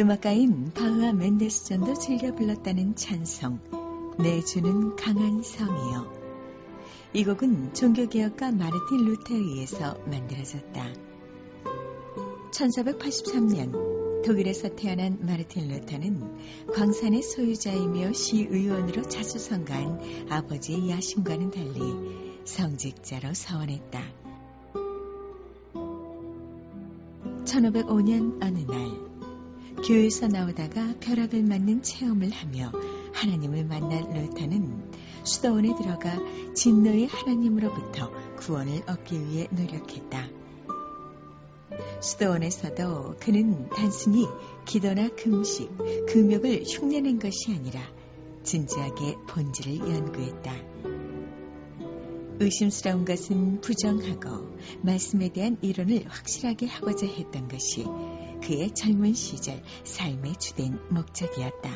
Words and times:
음악가인 0.00 0.72
바흐와 0.72 1.12
멘데스존도 1.12 1.92
즐겨 1.92 2.34
불렀다는 2.34 2.96
찬송 2.96 3.60
내 4.18 4.40
주는 4.40 4.96
강한 4.96 5.42
성이요. 5.42 6.20
이 7.12 7.22
곡은 7.22 7.74
종교개혁가 7.74 8.50
마르틴 8.50 9.04
루테에 9.04 9.36
의해서 9.36 9.98
만들어졌다. 10.06 10.94
1483년 12.50 14.24
독일에서 14.24 14.74
태어난 14.74 15.18
마르틴 15.20 15.68
루터는 15.68 16.72
광산의 16.72 17.20
소유자이며 17.20 18.14
시의원으로 18.14 19.02
자주 19.02 19.38
선거한 19.38 20.30
아버지의 20.30 20.88
야심과는 20.88 21.50
달리 21.50 21.78
성직자로 22.46 23.34
서원했다. 23.34 24.02
1505년 27.44 28.42
어느 28.42 28.60
날 28.60 29.09
교회에서 29.86 30.28
나오다가 30.28 30.94
벼락을 31.00 31.42
맞는 31.42 31.82
체험을 31.82 32.30
하며 32.30 32.72
하나님을 33.12 33.64
만난 33.64 34.12
루터는 34.12 34.92
수도원에 35.24 35.74
들어가 35.76 36.18
진노의 36.54 37.06
하나님으로부터 37.06 38.10
구원을 38.36 38.82
얻기 38.86 39.26
위해 39.26 39.48
노력했다. 39.50 40.28
수도원에서도 42.00 43.16
그는 43.20 43.68
단순히 43.70 44.26
기도나 44.66 45.08
금식, 45.10 45.70
금욕을 46.08 46.64
흉내낸 46.66 47.18
것이 47.18 47.52
아니라 47.52 47.80
진지하게 48.42 49.16
본질을 49.28 49.78
연구했다. 49.78 50.89
의심스러운 52.40 53.04
것은 53.04 53.60
부정하고 53.60 54.56
말씀에 54.80 55.28
대한 55.28 55.58
이론을 55.60 56.06
확실하게 56.08 56.66
하고자 56.66 57.06
했던 57.06 57.48
것이 57.48 57.84
그의 58.42 58.70
젊은 58.74 59.12
시절 59.12 59.62
삶의 59.84 60.36
주된 60.38 60.78
목적이었다. 60.88 61.70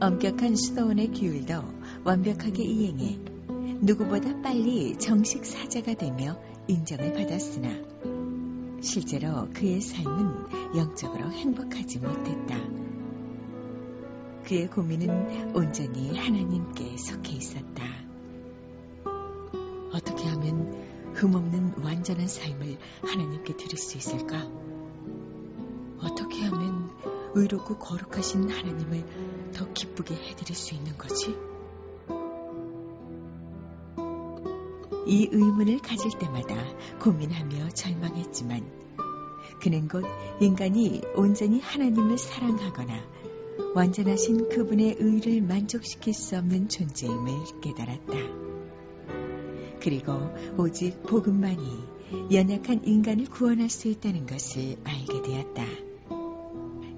엄격한 0.00 0.56
수도원의 0.56 1.12
규율도 1.12 1.62
완벽하게 2.04 2.64
이행해 2.64 3.18
누구보다 3.82 4.40
빨리 4.40 4.96
정식 4.96 5.44
사자가 5.44 5.92
되며 5.94 6.40
인정을 6.68 7.12
받았으나 7.12 7.68
실제로 8.80 9.48
그의 9.52 9.82
삶은 9.82 10.76
영적으로 10.76 11.30
행복하지 11.30 11.98
못했다. 11.98 12.81
그의 14.44 14.68
고민은 14.68 15.54
온전히 15.54 16.18
하나님께 16.18 16.96
속해 16.96 17.32
있었다. 17.32 17.84
어떻게 19.92 20.26
하면 20.28 21.14
흠없는 21.14 21.74
완전한 21.82 22.26
삶을 22.26 22.78
하나님께 23.02 23.56
드릴 23.56 23.76
수 23.76 23.96
있을까? 23.96 24.50
어떻게 26.00 26.44
하면 26.46 26.90
의롭고 27.34 27.78
거룩하신 27.78 28.50
하나님을 28.50 29.52
더 29.54 29.72
기쁘게 29.72 30.14
해드릴 30.14 30.56
수 30.56 30.74
있는 30.74 30.96
거지? 30.98 31.36
이 35.06 35.28
의문을 35.30 35.78
가질 35.78 36.12
때마다 36.18 36.56
고민하며 37.00 37.70
절망했지만 37.70 38.82
그는 39.60 39.86
곧 39.86 40.04
인간이 40.40 41.02
온전히 41.14 41.60
하나님을 41.60 42.18
사랑하거나 42.18 43.21
완전하신 43.74 44.50
그분의 44.50 44.96
의를 44.98 45.40
만족시킬 45.40 46.12
수 46.12 46.36
없는 46.36 46.68
존재임을 46.68 47.60
깨달았다. 47.62 48.12
그리고 49.80 50.12
오직 50.58 51.02
복음만이 51.04 51.92
연약한 52.30 52.84
인간을 52.84 53.26
구원할 53.26 53.70
수 53.70 53.88
있다는 53.88 54.26
것을 54.26 54.76
알게 54.84 55.22
되었다. 55.22 55.64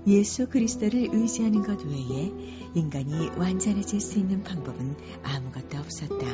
예수 0.06 0.48
그리스도를 0.48 1.08
의지하는 1.12 1.62
것 1.62 1.82
외에 1.84 2.32
인간이 2.74 3.30
완전해질 3.38 4.00
수 4.00 4.18
있는 4.18 4.42
방법은 4.42 4.96
아무것도 5.22 5.78
없었다. 5.78 6.26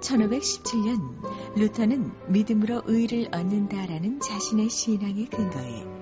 1517년 0.00 1.56
루터는 1.56 2.12
믿음으로 2.28 2.82
의를 2.86 3.28
얻는다라는 3.32 4.20
자신의 4.20 4.70
신앙의 4.70 5.26
근거에 5.26 5.93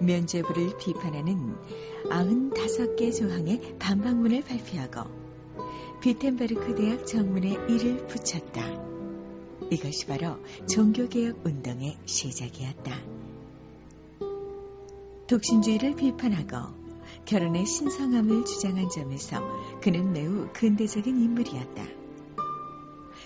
면죄부를 0.00 0.78
비판하는 0.78 1.56
95개 2.04 3.16
조항의 3.16 3.76
반박문을 3.78 4.42
발표하고 4.42 5.10
비텐베르크 6.00 6.74
대학 6.76 7.06
정문에 7.06 7.50
이를 7.68 8.06
붙였다. 8.06 8.88
이것이 9.70 10.06
바로 10.06 10.38
종교개혁 10.66 11.44
운동의 11.44 11.98
시작이었다. 12.06 12.92
독신주의를 15.26 15.96
비판하고 15.96 16.78
결혼의 17.26 17.66
신성함을 17.66 18.46
주장한 18.46 18.88
점에서 18.88 19.42
그는 19.82 20.12
매우 20.12 20.48
근대적인 20.54 21.20
인물이었다. 21.20 21.84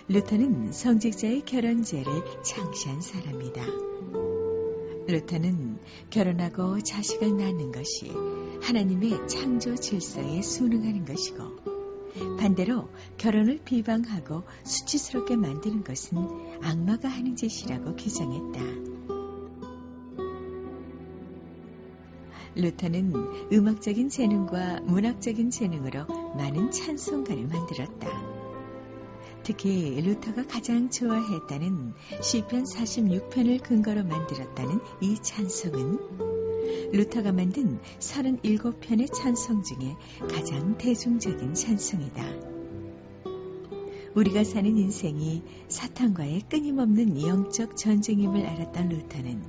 루터는 0.08 0.72
성직자의 0.72 1.44
결혼제를 1.44 2.42
창시한 2.42 3.00
사람이다. 3.00 3.62
루터는 5.06 5.78
결혼하고 6.10 6.80
자식을 6.80 7.36
낳는 7.36 7.72
것이 7.72 8.10
하나님의 8.62 9.26
창조 9.28 9.74
질서에 9.74 10.42
순응하는 10.42 11.04
것이고 11.04 12.36
반대로 12.38 12.88
결혼을 13.16 13.58
비방하고 13.64 14.42
수치스럽게 14.64 15.36
만드는 15.36 15.82
것은 15.82 16.18
악마가 16.62 17.08
하는 17.08 17.36
짓이라고 17.36 17.96
규정했다. 17.96 18.60
루터는 22.54 23.14
음악적인 23.52 24.10
재능과 24.10 24.80
문학적인 24.80 25.50
재능으로 25.50 26.04
많은 26.36 26.70
찬송가를 26.70 27.46
만들었다. 27.46 28.41
특히 29.44 30.00
루터가 30.00 30.46
가장 30.46 30.88
좋아했다는 30.88 31.94
시편 32.22 32.64
46편을 32.64 33.62
근거로 33.62 34.04
만들었다는 34.04 34.80
이 35.00 35.16
찬송은 35.20 36.92
루터가 36.92 37.32
만든 37.32 37.80
37편의 37.98 39.12
찬송 39.12 39.64
중에 39.64 39.96
가장 40.30 40.78
대중적인 40.78 41.54
찬송이다. 41.54 42.24
우리가 44.14 44.44
사는 44.44 44.76
인생이 44.76 45.42
사탄과의 45.68 46.42
끊임없는 46.48 47.20
영적 47.26 47.76
전쟁임을 47.76 48.46
알았던 48.46 48.90
루터는 48.90 49.42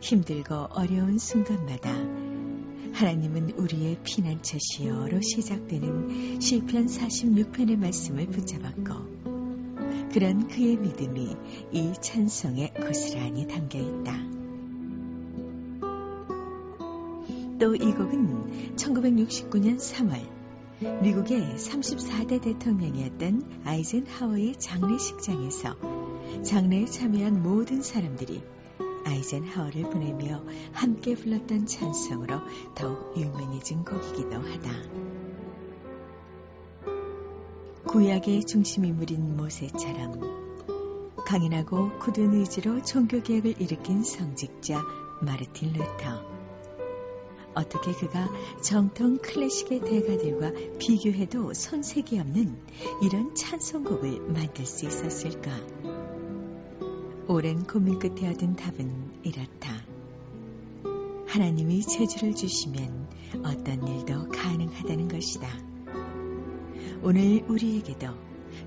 힘들고 0.00 0.54
어려운 0.70 1.18
순간마다 1.18 1.90
하나님은 3.00 3.52
우리의 3.52 3.96
피난처시여로 4.04 5.22
시작되는 5.22 6.38
시편 6.38 6.84
46편의 6.84 7.78
말씀을 7.78 8.26
붙잡았고 8.26 10.10
그런 10.12 10.46
그의 10.48 10.76
믿음이 10.76 11.34
이 11.72 11.92
찬송에 11.98 12.74
고스란히 12.74 13.48
담겨 13.48 13.78
있다. 13.78 14.12
또 17.58 17.74
이 17.74 17.90
곡은 17.90 18.76
1969년 18.76 19.78
3월 19.78 21.02
미국의 21.02 21.54
34대 21.56 22.42
대통령이었던 22.42 23.62
아이젠하워의 23.64 24.56
장례식장에서 24.58 26.42
장례에 26.42 26.84
참여한 26.84 27.42
모든 27.42 27.80
사람들이 27.80 28.42
아이젠하워를 29.04 29.82
보내며 29.84 30.44
함께 30.72 31.14
불렀던 31.14 31.66
찬송으로 31.66 32.40
더욱 32.74 33.14
유명해진 33.16 33.84
곡이기도 33.84 34.36
하다. 34.36 34.70
구약의 37.86 38.44
중심인물인 38.44 39.36
모세처럼 39.36 40.20
강인하고 41.26 41.98
굳은 41.98 42.34
의지로 42.34 42.82
종교개혁을 42.82 43.60
일으킨 43.60 44.02
성직자 44.02 44.82
마르틴 45.22 45.72
루터. 45.72 46.40
어떻게 47.54 47.92
그가 47.92 48.28
정통 48.62 49.18
클래식의 49.18 49.80
대가들과 49.80 50.52
비교해도 50.78 51.52
손색이 51.52 52.18
없는 52.20 52.56
이런 53.02 53.34
찬송곡을 53.34 54.20
만들 54.20 54.64
수 54.64 54.86
있었을까? 54.86 55.50
오랜 57.32 57.62
고민 57.64 58.00
끝에 58.00 58.28
얻은 58.28 58.56
답은 58.56 59.20
이렇다. 59.22 59.70
하나님이 61.28 61.80
재주를 61.82 62.34
주시면 62.34 63.08
어떤 63.44 63.86
일도 63.86 64.30
가능하다는 64.30 65.06
것이다. 65.06 65.46
오늘 67.04 67.44
우리에게도 67.46 68.08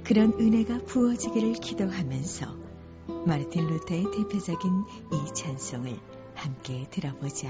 그런 0.06 0.32
은혜가 0.40 0.86
부어지기를 0.86 1.56
기도하면서 1.56 2.56
마르틴 3.28 3.68
루터의 3.68 4.06
대표적인 4.12 4.72
이 5.12 5.34
찬송을 5.34 6.00
함께 6.34 6.88
들어보자. 6.90 7.50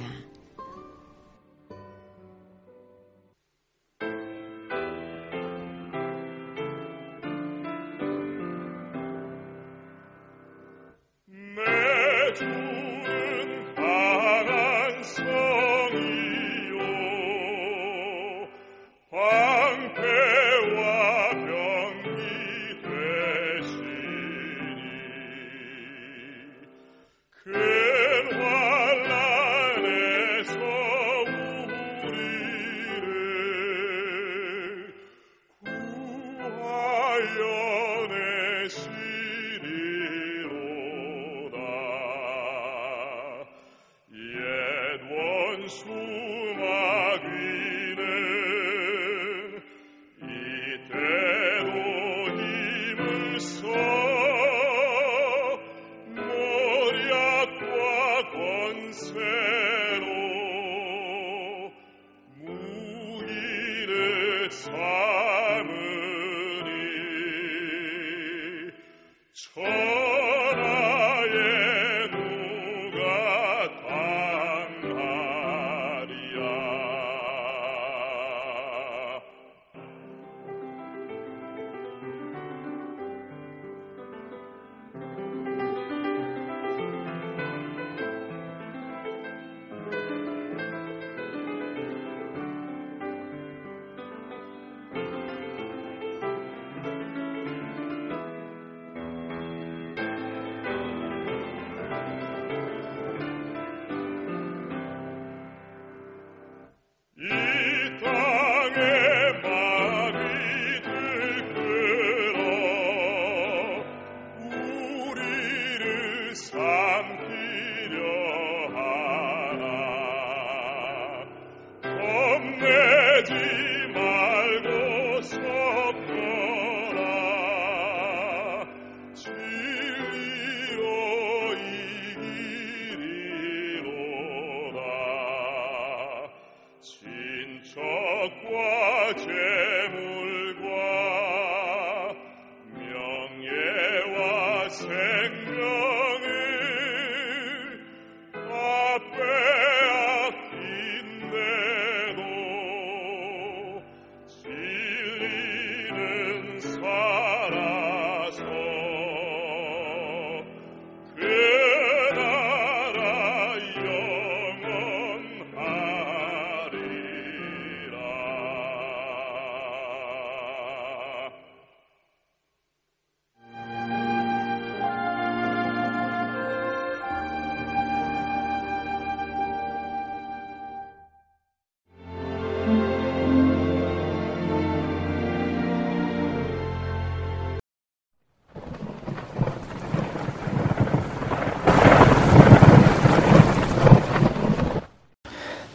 Ready. 123.29 123.72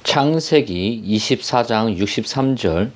창세기 0.09 1.05
24장 1.07 1.95
63절 1.99 2.89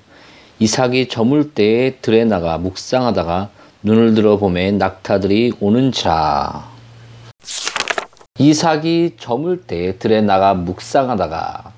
이삭이 0.58 1.08
저물 1.10 1.52
때에 1.52 1.96
들에 2.00 2.24
나가 2.24 2.56
묵상하다가 2.56 3.50
눈을 3.82 4.14
들어 4.14 4.38
보매 4.38 4.70
낙타들이 4.70 5.52
오는지라 5.60 6.70
이삭이 8.38 9.16
저물 9.20 9.60
때에 9.60 9.96
들에 9.96 10.22
나가 10.22 10.54
묵상하다가 10.54 11.72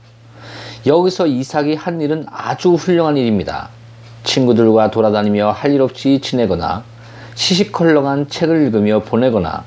여기서 0.86 1.26
이삭이 1.26 1.74
한 1.74 2.00
일은 2.00 2.26
아주 2.30 2.74
훌륭한 2.74 3.16
일입니다. 3.16 3.70
친구들과 4.22 4.92
돌아다니며 4.92 5.50
할 5.50 5.72
일 5.72 5.82
없이 5.82 6.20
지내거나 6.22 6.84
시시컬렁한 7.34 8.28
책을 8.28 8.66
읽으며 8.66 9.00
보내거나 9.00 9.64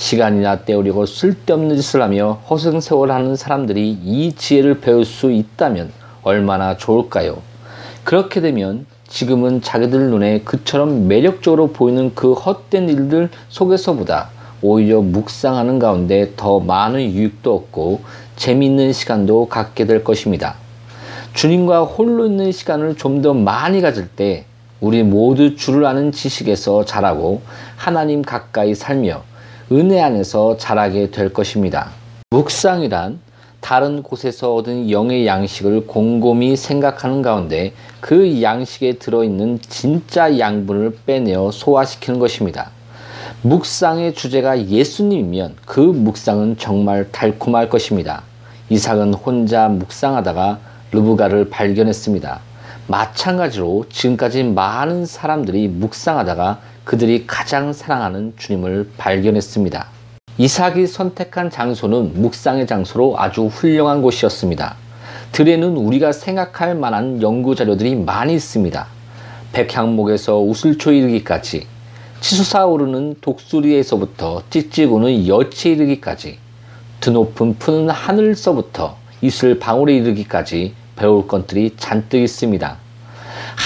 시간이나 0.00 0.60
때우려고 0.60 1.04
쓸데없는 1.04 1.76
짓을 1.76 2.00
하며 2.00 2.40
허송세월하는 2.48 3.36
사람들이 3.36 3.98
이 4.02 4.32
지혜를 4.32 4.80
배울 4.80 5.04
수 5.04 5.30
있다면 5.30 5.92
얼마나 6.22 6.78
좋을까요? 6.78 7.42
그렇게 8.02 8.40
되면 8.40 8.86
지금은 9.08 9.60
자기들 9.60 10.08
눈에 10.08 10.40
그처럼 10.40 11.06
매력적으로 11.06 11.72
보이는 11.72 12.14
그 12.14 12.32
헛된 12.32 12.88
일들 12.88 13.28
속에서보다 13.50 14.30
오히려 14.62 15.02
묵상하는 15.02 15.78
가운데 15.78 16.32
더 16.34 16.60
많은 16.60 17.02
유익도 17.02 17.54
얻고 17.54 18.00
재미있는 18.36 18.94
시간도 18.94 19.48
갖게 19.48 19.84
될 19.84 20.02
것입니다. 20.02 20.54
주님과 21.34 21.82
홀로 21.82 22.24
있는 22.24 22.52
시간을 22.52 22.96
좀 22.96 23.20
더 23.20 23.34
많이 23.34 23.82
가질 23.82 24.08
때 24.08 24.46
우리 24.80 25.02
모두 25.02 25.56
주를 25.56 25.84
아는 25.84 26.10
지식에서 26.10 26.86
자라고 26.86 27.42
하나님 27.76 28.22
가까이 28.22 28.74
살며 28.74 29.28
은혜 29.72 30.00
안에서 30.00 30.56
자라게 30.56 31.12
될 31.12 31.32
것입니다. 31.32 31.90
묵상이란 32.30 33.20
다른 33.60 34.02
곳에서 34.02 34.56
얻은 34.56 34.90
영의 34.90 35.28
양식을 35.28 35.86
곰곰이 35.86 36.56
생각하는 36.56 37.22
가운데 37.22 37.72
그 38.00 38.42
양식에 38.42 38.94
들어있는 38.94 39.60
진짜 39.60 40.40
양분을 40.40 40.98
빼내어 41.06 41.52
소화시키는 41.52 42.18
것입니다. 42.18 42.70
묵상의 43.42 44.14
주제가 44.14 44.66
예수님이면 44.66 45.54
그 45.66 45.78
묵상은 45.78 46.56
정말 46.58 47.12
달콤할 47.12 47.68
것입니다. 47.68 48.22
이삭은 48.70 49.14
혼자 49.14 49.68
묵상하다가 49.68 50.58
르브가를 50.90 51.48
발견했습니다. 51.48 52.40
마찬가지로 52.88 53.84
지금까지 53.88 54.42
많은 54.42 55.06
사람들이 55.06 55.68
묵상하다가 55.68 56.58
그들이 56.84 57.26
가장 57.26 57.72
사랑하는 57.72 58.34
주님을 58.36 58.90
발견했습니다. 58.96 59.86
이삭이 60.38 60.86
선택한 60.86 61.50
장소는 61.50 62.22
묵상의 62.22 62.66
장소로 62.66 63.16
아주 63.18 63.46
훌륭한 63.46 64.02
곳이었습니다. 64.02 64.76
들에는 65.32 65.76
우리가 65.76 66.12
생각할 66.12 66.74
만한 66.74 67.20
연구 67.22 67.54
자료들이 67.54 67.94
많이 67.94 68.34
있습니다. 68.34 68.86
백향목에서 69.52 70.40
우슬초에 70.40 70.98
이르기까지, 70.98 71.66
치솟아 72.20 72.66
오르는 72.66 73.16
독수리에서부터 73.20 74.42
찌찌 74.50 74.84
우는 74.84 75.26
여치에 75.26 75.72
이르기까지, 75.72 76.38
드높은 77.00 77.58
푸는 77.58 77.90
하늘서부터 77.90 78.96
이슬 79.22 79.58
방울에 79.58 79.96
이르기까지 79.96 80.74
배울 80.96 81.26
것들이 81.26 81.74
잔뜩 81.76 82.20
있습니다. 82.22 82.76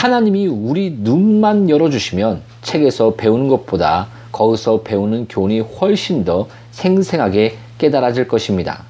하나님이 0.04 0.49
우리 0.49 0.99
눈만 1.00 1.70
열어주시면 1.70 2.42
책에서 2.61 3.14
배우는 3.14 3.49
것보다 3.49 4.08
거기서 4.32 4.82
배우는 4.82 5.28
교훈이 5.30 5.61
훨씬 5.61 6.26
더 6.26 6.46
생생하게 6.73 7.56
깨달아질 7.78 8.28
것입니다. 8.28 8.82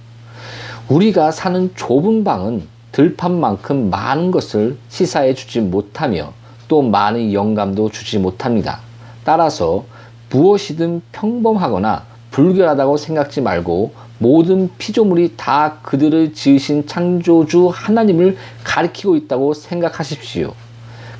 우리가 0.89 1.31
사는 1.31 1.71
좁은 1.77 2.25
방은 2.25 2.65
들판만큼 2.91 3.91
많은 3.91 4.33
것을 4.33 4.77
시사해 4.89 5.35
주지 5.35 5.61
못하며 5.61 6.33
또 6.67 6.83
많은 6.83 7.33
영감도 7.33 7.91
주지 7.91 8.19
못합니다. 8.19 8.81
따라서 9.23 9.85
무엇이든 10.31 11.01
평범하거나 11.13 12.07
불결하다고 12.33 12.97
생각지 12.97 13.41
말고 13.41 13.93
모든 14.19 14.69
피조물이 14.79 15.35
다 15.37 15.79
그들을 15.83 16.35
지으신 16.35 16.89
창조주 16.89 17.71
하나님을 17.73 18.37
가리키고 18.65 19.15
있다고 19.15 19.55
생각하십시오. 19.55 20.64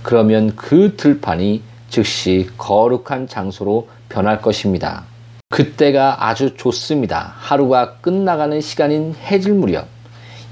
그러면 0.05 0.55
그 0.55 0.97
들판이 0.97 1.63
즉시 1.89 2.47
거룩한 2.59 3.27
장소로 3.27 3.89
변할 4.11 4.43
것입니다. 4.43 5.05
그때가 5.49 6.29
아주 6.29 6.55
좋습니다. 6.57 7.33
하루가 7.39 7.95
끝나가는 8.03 8.61
시간인 8.61 9.15
해질 9.15 9.55
무렵. 9.55 9.87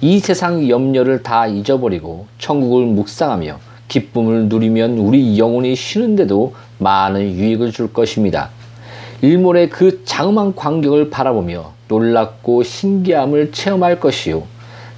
이 0.00 0.20
세상 0.20 0.66
염려를 0.66 1.22
다 1.22 1.46
잊어버리고 1.46 2.26
천국을 2.38 2.86
묵상하며 2.86 3.58
기쁨을 3.88 4.48
누리면 4.48 4.96
우리 4.96 5.38
영혼이 5.38 5.76
쉬는데도 5.76 6.54
많은 6.78 7.34
유익을 7.34 7.72
줄 7.72 7.92
것입니다. 7.92 8.48
일몰의 9.20 9.68
그 9.68 10.02
장엄한 10.06 10.54
광경을 10.56 11.10
바라보며 11.10 11.72
놀랍고 11.88 12.62
신기함을 12.62 13.52
체험할 13.52 14.00
것이요. 14.00 14.44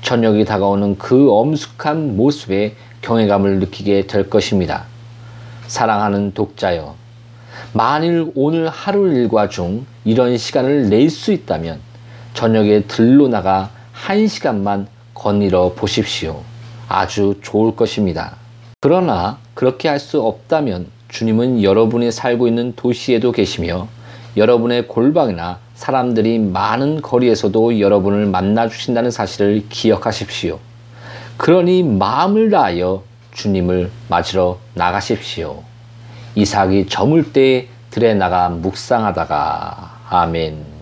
저녁이 0.02 0.44
다가오는 0.44 0.96
그 0.96 1.32
엄숙한 1.32 2.16
모습에 2.16 2.76
경외감을 3.04 3.58
느끼게 3.60 4.06
될 4.06 4.30
것입니다. 4.30 4.84
사랑하는 5.66 6.32
독자여, 6.32 6.94
만일 7.74 8.32
오늘 8.34 8.68
하루 8.68 9.12
일과 9.12 9.48
중 9.48 9.84
이런 10.04 10.38
시간을 10.38 10.88
낼 10.88 11.10
수 11.10 11.32
있다면 11.32 11.80
저녁에 12.32 12.84
들로 12.84 13.28
나가 13.28 13.70
한 13.92 14.26
시간만 14.26 14.88
거닐어 15.12 15.74
보십시오. 15.74 16.42
아주 16.88 17.36
좋을 17.42 17.76
것입니다. 17.76 18.36
그러나 18.80 19.38
그렇게 19.54 19.88
할 19.88 19.98
수 20.00 20.22
없다면 20.22 20.86
주님은 21.08 21.62
여러분이 21.62 22.10
살고 22.10 22.48
있는 22.48 22.72
도시에도 22.74 23.32
계시며 23.32 23.86
여러분의 24.36 24.88
골방이나 24.88 25.58
사람들이 25.74 26.38
많은 26.38 27.02
거리에서도 27.02 27.80
여러분을 27.80 28.26
만나 28.26 28.68
주신다는 28.68 29.10
사실을 29.10 29.64
기억하십시오. 29.68 30.58
그러니 31.36 31.82
마음을 31.82 32.50
다하여 32.50 33.02
주님을 33.32 33.90
맞으러 34.08 34.58
나가십시오. 34.74 35.62
이삭이 36.34 36.86
저물 36.88 37.32
때 37.32 37.68
들에 37.90 38.14
나가 38.14 38.48
묵상하다가 38.48 39.98
아멘. 40.08 40.73